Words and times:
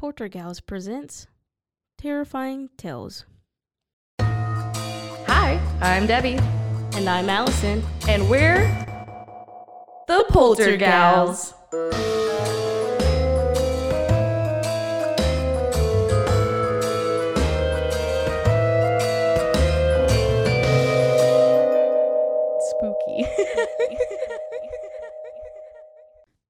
Poltergals 0.00 0.60
presents 0.60 1.26
Terrifying 1.98 2.70
Tales. 2.78 3.26
Hi, 4.18 5.60
I'm 5.82 6.06
Debbie, 6.06 6.38
And 6.94 7.06
I'm 7.06 7.28
Allison. 7.28 7.82
and 8.08 8.26
we're 8.30 8.60
the 10.08 10.24
Poltergals. 10.30 11.52
Spooky. 22.70 23.26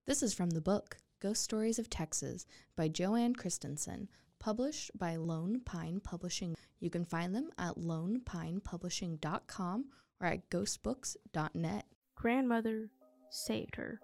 This 0.07 0.25
is 0.25 0.35
from 0.35 0.51
the 0.51 0.61
book 0.61 0.97
Ghost 1.21 1.43
Stories 1.43 1.79
of 1.79 1.91
Texas 1.91 2.47
by 2.77 2.89
Jo-Anne 2.89 3.35
Christensen, 3.35 4.09
published 4.39 4.91
by 4.99 5.17
Lone 5.17 5.61
Pine 5.65 6.01
Publishing. 6.01 6.57
You 6.81 6.89
can 6.89 7.05
find 7.05 7.35
them 7.35 7.51
at 7.59 7.77
lonepinepublishing.com 7.77 9.85
or 10.21 10.27
at 10.27 10.49
ghostbooks.net. 10.49 11.85
Grandmother 12.15 12.89
saved 13.29 13.77
her. 13.77 14.01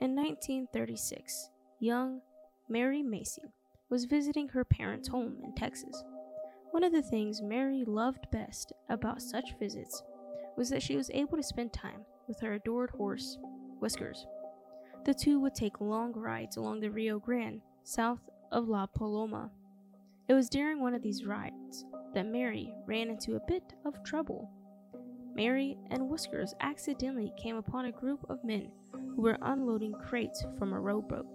In 0.00 0.14
1936, 0.14 1.48
young 1.80 2.20
Mary 2.68 3.02
Macy 3.02 3.54
was 3.88 4.04
visiting 4.04 4.48
her 4.48 4.64
parents' 4.64 5.08
home 5.08 5.38
in 5.42 5.54
Texas. 5.54 6.04
One 6.72 6.84
of 6.84 6.92
the 6.92 7.02
things 7.02 7.40
Mary 7.42 7.84
loved 7.86 8.30
best 8.30 8.72
about 8.90 9.22
such 9.22 9.58
visits 9.58 10.02
was 10.56 10.68
that 10.70 10.82
she 10.82 10.96
was 10.96 11.10
able 11.14 11.38
to 11.38 11.42
spend 11.42 11.72
time 11.72 12.04
with 12.28 12.38
her 12.40 12.52
adored 12.54 12.90
horse, 12.90 13.38
Whiskers. 13.80 14.26
The 15.04 15.14
two 15.14 15.40
would 15.40 15.56
take 15.56 15.80
long 15.80 16.12
rides 16.12 16.56
along 16.56 16.78
the 16.78 16.90
Rio 16.90 17.18
Grande, 17.18 17.60
south 17.82 18.20
of 18.52 18.68
La 18.68 18.86
Paloma. 18.86 19.50
It 20.28 20.34
was 20.34 20.48
during 20.48 20.80
one 20.80 20.94
of 20.94 21.02
these 21.02 21.24
rides 21.24 21.84
that 22.14 22.26
Mary 22.26 22.72
ran 22.86 23.10
into 23.10 23.34
a 23.34 23.46
bit 23.48 23.64
of 23.84 24.04
trouble. 24.04 24.48
Mary 25.34 25.76
and 25.90 26.08
Whiskers 26.08 26.54
accidentally 26.60 27.32
came 27.36 27.56
upon 27.56 27.86
a 27.86 27.92
group 27.92 28.24
of 28.28 28.44
men 28.44 28.70
who 28.92 29.22
were 29.22 29.38
unloading 29.42 29.92
crates 29.94 30.44
from 30.56 30.72
a 30.72 30.78
rowboat. 30.78 31.26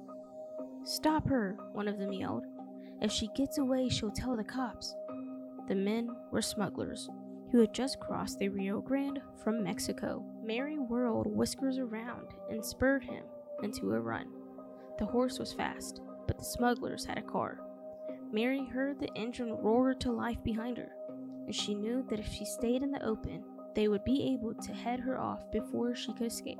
Stop 0.86 1.28
her, 1.28 1.58
one 1.74 1.90
of 1.90 2.00
them 2.00 2.14
yelled. 2.14 2.46
If 3.02 3.12
she 3.12 3.28
gets 3.36 3.58
away, 3.58 3.90
she'll 3.90 4.12
tell 4.12 4.38
the 4.38 4.46
cops. 4.46 4.96
The 5.68 5.76
men 5.76 6.10
were 6.32 6.42
smugglers 6.42 7.10
who 7.52 7.60
had 7.60 7.74
just 7.74 8.00
crossed 8.00 8.40
the 8.40 8.48
Rio 8.48 8.80
Grande 8.80 9.22
from 9.44 9.62
Mexico. 9.62 10.24
Mary 10.42 10.78
whirled 10.78 11.28
Whiskers 11.28 11.78
around 11.78 12.28
and 12.50 12.64
spurred 12.64 13.04
him 13.04 13.26
into 13.64 13.94
a 13.94 14.00
run. 14.00 14.28
The 15.00 15.06
horse 15.06 15.40
was 15.40 15.54
fast, 15.54 16.02
but 16.26 16.38
the 16.38 16.46
smugglers 16.46 17.06
had 17.06 17.18
a 17.18 17.22
car. 17.22 17.60
Mary 18.32 18.66
heard 18.66 19.00
the 19.00 19.14
engine 19.16 19.52
roar 19.52 19.94
to 19.94 20.12
life 20.12 20.44
behind 20.44 20.78
her, 20.78 20.92
and 21.46 21.56
she 21.56 21.74
knew 21.74 22.06
that 22.10 22.20
if 22.20 22.28
she 22.28 22.46
stayed 22.46 22.84
in 22.84 22.92
the 22.92 23.06
open, 23.06 23.44
they 23.76 23.88
would 23.88 24.04
be 24.04 24.34
able 24.34 24.54
to 24.56 24.74
head 24.74 25.00
her 25.00 25.20
off 25.20 25.52
before 25.52 25.96
she 25.96 26.14
could 26.14 26.28
escape. 26.28 26.60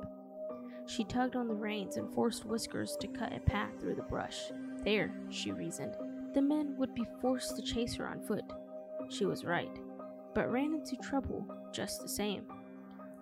She 0.86 1.04
tugged 1.04 1.36
on 1.36 1.48
the 1.48 1.54
reins 1.54 1.96
and 1.96 2.12
forced 2.14 2.46
Whiskers 2.46 2.96
to 3.00 3.08
cut 3.08 3.36
a 3.36 3.40
path 3.40 3.72
through 3.78 3.96
the 3.96 4.02
brush. 4.02 4.50
There, 4.84 5.12
she 5.28 5.52
reasoned, 5.52 5.96
the 6.32 6.40
men 6.40 6.76
would 6.78 6.94
be 6.94 7.06
forced 7.20 7.56
to 7.56 7.62
chase 7.62 7.94
her 7.96 8.08
on 8.08 8.22
foot. 8.22 8.44
She 9.10 9.26
was 9.26 9.44
right, 9.44 9.76
but 10.34 10.50
ran 10.50 10.74
into 10.74 10.96
trouble 10.96 11.44
just 11.72 12.00
the 12.00 12.08
same. 12.08 12.44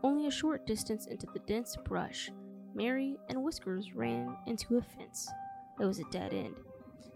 Only 0.05 0.29
a 0.29 0.31
short 0.31 0.67
distance 0.67 1.07
into 1.07 1.27
the 1.33 1.41
dense 1.41 1.77
brush, 1.85 2.31
Mary 2.77 3.17
and 3.31 3.43
Whiskers 3.43 3.95
ran 3.95 4.37
into 4.47 4.77
a 4.77 4.83
fence. 4.83 5.31
It 5.81 5.87
was 5.87 5.99
a 5.99 6.05
dead 6.11 6.35
end, 6.35 6.57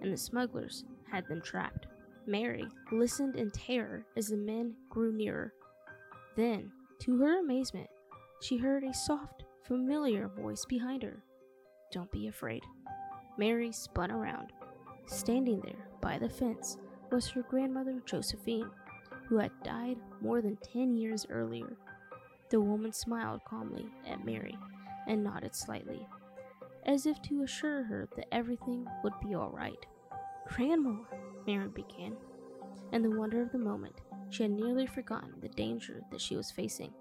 and 0.01 0.11
the 0.11 0.17
smugglers 0.17 0.85
had 1.13 1.29
them 1.29 1.43
trapped. 1.43 1.87
Mary 2.27 2.67
listened 2.91 3.37
in 3.37 3.51
terror 3.51 4.07
as 4.17 4.29
the 4.29 4.39
men 4.39 4.75
grew 4.89 5.13
nearer. 5.13 5.53
Then, 6.35 6.73
to 7.01 7.19
her 7.19 7.41
amazement, 7.41 7.91
she 8.41 8.57
heard 8.57 8.85
a 8.85 8.95
soft, 8.95 9.45
familiar 9.69 10.29
voice 10.29 10.65
behind 10.67 11.03
her. 11.03 11.23
Don't 11.93 12.11
be 12.11 12.29
afraid. 12.29 12.63
Mary 13.37 13.71
spun 13.71 14.11
around. 14.11 14.55
Standing 15.05 15.61
there 15.61 15.89
by 16.01 16.17
the 16.17 16.31
fence 16.31 16.79
was 17.13 17.29
her 17.29 17.43
grandmother 17.43 18.01
Josephine, 18.07 18.71
who 19.29 19.37
had 19.37 19.53
died 19.63 19.99
more 20.23 20.41
than 20.41 20.57
ten 20.57 20.97
years 20.97 21.27
earlier. 21.29 21.77
The 22.49 22.63
woman 22.63 22.95
smiled 22.95 23.43
calmly 23.45 23.85
at 24.07 24.25
Mary 24.25 24.57
and 25.11 25.25
nodded 25.25 25.55
slightly, 25.57 26.07
as 26.87 27.05
if 27.05 27.21
to 27.21 27.43
assure 27.43 27.83
her 27.83 28.09
that 28.17 28.33
everything 28.33 28.87
would 29.03 29.13
be 29.21 29.35
all 29.35 29.51
right. 29.51 29.85
Grandma, 30.49 30.95
Mary 31.47 31.69
began. 31.69 32.17
In 32.93 33.03
the 33.03 33.11
wonder 33.11 33.43
of 33.43 33.51
the 33.51 33.59
moment, 33.59 34.01
she 34.31 34.45
had 34.45 34.53
nearly 34.53 34.87
forgotten 34.87 35.33
the 35.41 35.49
danger 35.49 36.01
that 36.13 36.21
she 36.21 36.37
was 36.37 36.53
facing. 36.53 36.93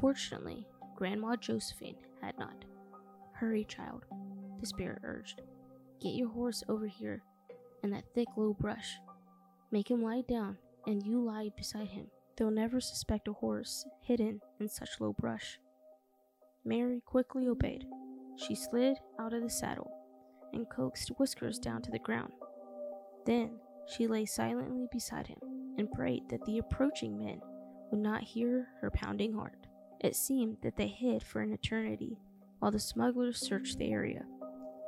Fortunately, 0.00 0.66
Grandma 0.96 1.36
Josephine 1.36 1.96
had 2.20 2.36
not. 2.36 2.64
Hurry, 3.32 3.64
child, 3.64 4.06
the 4.58 4.66
spirit 4.66 4.98
urged. 5.04 5.40
Get 6.00 6.14
your 6.14 6.30
horse 6.30 6.64
over 6.68 6.88
here 6.88 7.22
in 7.84 7.90
that 7.90 8.12
thick 8.12 8.28
low 8.36 8.54
brush. 8.58 8.98
Make 9.70 9.88
him 9.88 10.02
lie 10.02 10.22
down, 10.28 10.58
and 10.84 11.06
you 11.06 11.22
lie 11.22 11.50
beside 11.56 11.88
him. 11.88 12.08
They'll 12.36 12.50
never 12.50 12.80
suspect 12.80 13.28
a 13.28 13.32
horse 13.34 13.86
hidden 14.02 14.40
in 14.58 14.68
such 14.68 14.98
low 14.98 15.12
brush. 15.12 15.60
Mary 16.64 17.00
quickly 17.04 17.48
obeyed. 17.48 17.84
She 18.36 18.54
slid 18.54 18.98
out 19.18 19.32
of 19.32 19.42
the 19.42 19.50
saddle 19.50 19.90
and 20.52 20.68
coaxed 20.68 21.10
Whiskers 21.18 21.58
down 21.58 21.82
to 21.82 21.90
the 21.90 21.98
ground. 21.98 22.32
Then 23.24 23.58
she 23.86 24.06
lay 24.06 24.26
silently 24.26 24.86
beside 24.92 25.26
him 25.26 25.38
and 25.78 25.90
prayed 25.90 26.28
that 26.28 26.44
the 26.44 26.58
approaching 26.58 27.18
men 27.18 27.40
would 27.90 28.00
not 28.00 28.22
hear 28.22 28.68
her 28.80 28.90
pounding 28.90 29.32
heart. 29.32 29.66
It 30.00 30.16
seemed 30.16 30.58
that 30.62 30.76
they 30.76 30.86
hid 30.86 31.22
for 31.22 31.40
an 31.40 31.52
eternity 31.52 32.18
while 32.58 32.70
the 32.70 32.78
smugglers 32.78 33.40
searched 33.40 33.78
the 33.78 33.90
area. 33.90 34.24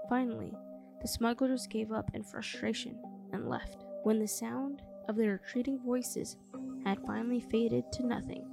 Finally, 0.09 0.53
the 1.01 1.09
smugglers 1.09 1.67
gave 1.67 1.91
up 1.91 2.11
in 2.15 2.23
frustration 2.23 2.99
and 3.33 3.49
left. 3.49 3.85
When 4.03 4.19
the 4.19 4.29
sound 4.29 4.83
of 5.09 5.17
their 5.17 5.41
retreating 5.43 5.79
voices 5.79 6.37
had 6.85 7.05
finally 7.07 7.41
faded 7.41 7.85
to 7.93 8.07
nothing, 8.07 8.45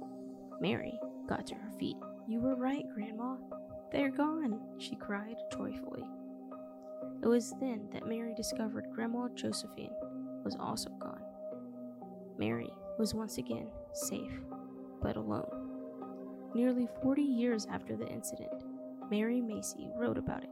Mary 0.60 0.98
got 1.28 1.46
to 1.48 1.54
her 1.54 1.70
feet. 1.78 1.96
You 2.30 2.38
were 2.38 2.54
right, 2.54 2.84
Grandma. 2.94 3.34
They're 3.90 4.12
gone, 4.12 4.60
she 4.78 4.94
cried 4.94 5.34
joyfully. 5.52 6.04
It 7.24 7.26
was 7.26 7.52
then 7.58 7.88
that 7.92 8.06
Mary 8.06 8.34
discovered 8.36 8.86
Grandma 8.94 9.26
Josephine 9.34 9.90
was 10.44 10.54
also 10.60 10.90
gone. 10.90 11.24
Mary 12.38 12.70
was 13.00 13.14
once 13.14 13.38
again 13.38 13.66
safe, 13.94 14.30
but 15.02 15.16
alone. 15.16 15.72
Nearly 16.54 16.86
40 17.02 17.20
years 17.20 17.66
after 17.68 17.96
the 17.96 18.06
incident, 18.06 18.62
Mary 19.10 19.40
Macy 19.40 19.90
wrote 19.96 20.16
about 20.16 20.44
it. 20.44 20.50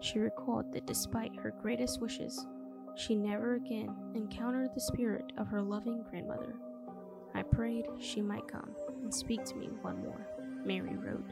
She 0.00 0.18
recalled 0.18 0.70
that 0.74 0.86
despite 0.86 1.34
her 1.36 1.54
greatest 1.62 1.98
wishes, 1.98 2.46
she 2.94 3.16
never 3.16 3.54
again 3.54 3.96
encountered 4.14 4.74
the 4.74 4.80
spirit 4.82 5.32
of 5.38 5.48
her 5.48 5.62
loving 5.62 6.04
grandmother. 6.10 6.56
I 7.34 7.42
prayed 7.42 7.86
she 7.98 8.20
might 8.20 8.46
come 8.46 8.76
and 9.02 9.14
speak 9.14 9.46
to 9.46 9.56
me 9.56 9.68
one 9.80 10.02
more, 10.02 10.28
Mary 10.66 10.96
wrote. 10.96 11.30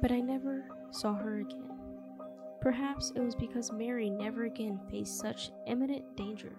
But 0.00 0.10
I 0.10 0.20
never 0.20 0.64
saw 0.90 1.14
her 1.14 1.40
again. 1.40 1.70
Perhaps 2.60 3.12
it 3.14 3.20
was 3.20 3.34
because 3.34 3.70
Mary 3.70 4.10
never 4.10 4.44
again 4.44 4.80
faced 4.90 5.18
such 5.18 5.50
imminent 5.66 6.16
danger. 6.16 6.52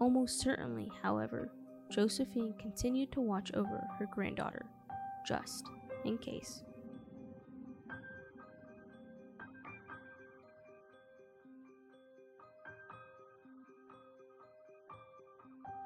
Almost 0.00 0.40
certainly, 0.40 0.90
however, 1.02 1.50
Josephine 1.90 2.54
continued 2.58 3.12
to 3.12 3.20
watch 3.20 3.50
over 3.54 3.86
her 3.98 4.06
granddaughter, 4.06 4.66
just 5.26 5.64
in 6.04 6.18
case. 6.18 6.62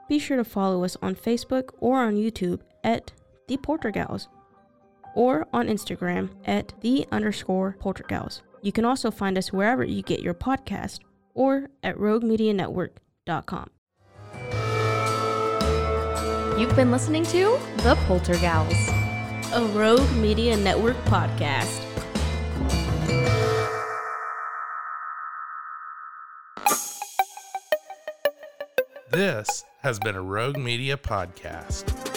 Be 0.08 0.18
sure 0.18 0.36
to 0.36 0.44
follow 0.44 0.84
us 0.84 0.96
on 1.00 1.14
Facebook 1.14 1.70
or 1.78 2.02
on 2.02 2.16
YouTube 2.16 2.60
at 2.84 3.12
The 3.48 3.56
Poltergals 3.56 4.28
or 5.14 5.46
on 5.52 5.68
Instagram 5.68 6.30
at 6.44 6.72
The 6.80 7.06
underscore 7.12 7.76
Poltergals. 7.80 8.42
You 8.62 8.72
can 8.72 8.84
also 8.84 9.10
find 9.10 9.36
us 9.36 9.52
wherever 9.52 9.84
you 9.84 10.02
get 10.02 10.20
your 10.20 10.34
podcast 10.34 11.00
or 11.34 11.68
at 11.82 11.96
roguemedianetwork.com. 11.96 13.70
You've 16.58 16.76
been 16.76 16.90
listening 16.90 17.24
to 17.24 17.58
The 17.78 17.96
Poltergals. 18.06 18.74
A 19.54 19.64
Rogue 19.74 20.10
Media 20.12 20.56
Network 20.56 20.96
podcast. 21.04 21.84
This 29.10 29.64
has 29.82 29.98
been 29.98 30.16
a 30.16 30.22
Rogue 30.22 30.56
Media 30.56 30.96
podcast. 30.96 32.11